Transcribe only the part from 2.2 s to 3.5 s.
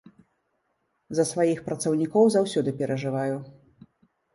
заўсёды перажываю.